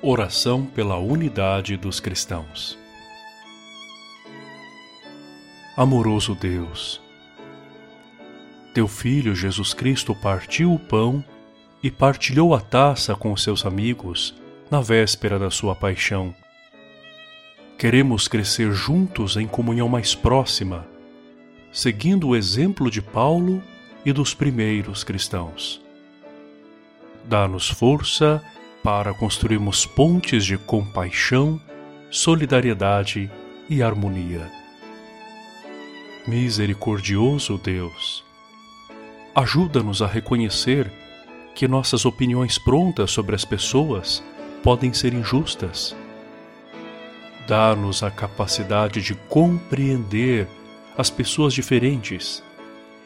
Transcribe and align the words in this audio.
Oração 0.00 0.64
pela 0.64 0.96
unidade 0.96 1.76
dos 1.76 1.98
cristãos. 1.98 2.78
Amoroso 5.76 6.36
Deus, 6.36 7.00
Teu 8.72 8.86
Filho 8.86 9.34
Jesus 9.34 9.74
Cristo 9.74 10.14
partiu 10.14 10.72
o 10.72 10.78
pão 10.78 11.24
e 11.82 11.90
partilhou 11.90 12.54
a 12.54 12.60
taça 12.60 13.16
com 13.16 13.36
seus 13.36 13.66
amigos 13.66 14.36
na 14.70 14.80
véspera 14.80 15.36
da 15.36 15.50
sua 15.50 15.74
paixão. 15.74 16.32
Queremos 17.76 18.28
crescer 18.28 18.70
juntos 18.70 19.36
em 19.36 19.48
comunhão 19.48 19.88
mais 19.88 20.14
próxima, 20.14 20.86
seguindo 21.72 22.28
o 22.28 22.36
exemplo 22.36 22.88
de 22.88 23.02
Paulo 23.02 23.60
e 24.04 24.12
dos 24.12 24.32
primeiros 24.32 25.02
cristãos. 25.02 25.84
Dá-nos 27.24 27.68
força 27.68 28.40
para 28.88 29.12
construirmos 29.12 29.84
pontes 29.84 30.46
de 30.46 30.56
compaixão, 30.56 31.60
solidariedade 32.10 33.30
e 33.68 33.82
harmonia. 33.82 34.50
Misericordioso 36.26 37.58
Deus, 37.58 38.24
ajuda-nos 39.34 40.00
a 40.00 40.06
reconhecer 40.06 40.90
que 41.54 41.68
nossas 41.68 42.06
opiniões 42.06 42.56
prontas 42.56 43.10
sobre 43.10 43.34
as 43.34 43.44
pessoas 43.44 44.24
podem 44.62 44.94
ser 44.94 45.12
injustas. 45.12 45.94
Dá-nos 47.46 48.02
a 48.02 48.10
capacidade 48.10 49.02
de 49.02 49.14
compreender 49.14 50.48
as 50.96 51.10
pessoas 51.10 51.52
diferentes 51.52 52.42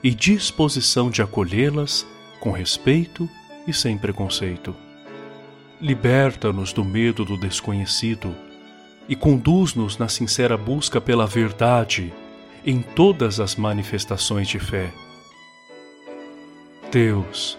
e 0.00 0.14
disposição 0.14 1.10
de 1.10 1.22
acolhê-las 1.22 2.06
com 2.38 2.52
respeito 2.52 3.28
e 3.66 3.74
sem 3.74 3.98
preconceito. 3.98 4.72
Liberta-nos 5.82 6.72
do 6.72 6.84
medo 6.84 7.24
do 7.24 7.36
desconhecido 7.36 8.32
e 9.08 9.16
conduz-nos 9.16 9.98
na 9.98 10.06
sincera 10.06 10.56
busca 10.56 11.00
pela 11.00 11.26
verdade 11.26 12.14
em 12.64 12.80
todas 12.80 13.40
as 13.40 13.56
manifestações 13.56 14.46
de 14.46 14.60
fé. 14.60 14.92
Deus, 16.92 17.58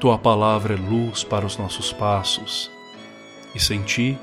tua 0.00 0.16
palavra 0.16 0.72
é 0.72 0.78
luz 0.78 1.22
para 1.22 1.44
os 1.44 1.58
nossos 1.58 1.92
passos, 1.92 2.70
e 3.54 3.60
sem 3.60 3.82
ti 3.82 4.16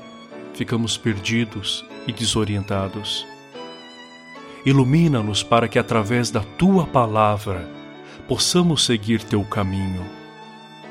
ficamos 0.52 0.96
perdidos 0.96 1.84
e 2.08 2.12
desorientados. 2.12 3.24
Ilumina-nos 4.66 5.44
para 5.44 5.68
que, 5.68 5.78
através 5.78 6.28
da 6.32 6.40
tua 6.40 6.88
palavra, 6.88 7.70
possamos 8.26 8.84
seguir 8.84 9.22
teu 9.22 9.44
caminho 9.44 10.19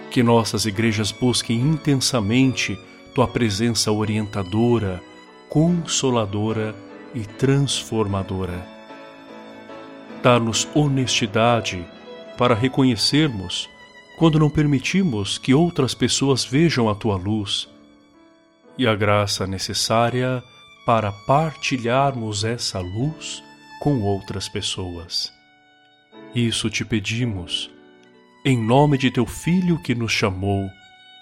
que 0.10 0.24
nossas 0.24 0.66
igrejas 0.66 1.12
busquem 1.12 1.60
intensamente 1.60 2.78
tua 3.14 3.28
presença 3.28 3.92
orientadora, 3.92 5.02
consoladora 5.50 6.76
e 7.14 7.22
transformadora. 7.22 8.66
Dá-nos 10.22 10.68
honestidade 10.74 11.86
para 12.38 12.56
reconhecermos 12.56 13.70
quando 14.18 14.40
não 14.40 14.50
permitimos 14.50 15.38
que 15.38 15.54
outras 15.54 15.94
pessoas 15.94 16.44
vejam 16.44 16.90
a 16.90 16.96
tua 16.96 17.16
luz 17.16 17.70
e 18.78 18.86
a 18.88 18.96
graça 18.96 19.48
necessária 19.48 20.44
para 20.86 21.12
partilharmos 21.12 22.44
essa 22.44 22.80
luz 22.80 23.44
com 23.82 24.02
outras 24.02 24.50
pessoas. 24.50 25.32
Isso 26.34 26.70
te 26.70 26.84
pedimos 26.84 27.72
em 28.44 28.58
nome 28.58 28.98
de 28.98 29.12
teu 29.12 29.26
Filho 29.26 29.78
que 29.82 29.94
nos 29.94 30.12
chamou, 30.12 30.70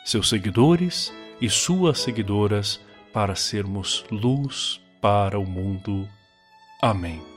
seus 0.05 0.29
seguidores 0.29 1.13
e 1.41 1.49
suas 1.49 1.99
seguidoras, 1.99 2.79
para 3.11 3.35
sermos 3.35 4.05
luz 4.11 4.79
para 5.01 5.39
o 5.39 5.45
mundo. 5.45 6.07
Amém. 6.81 7.36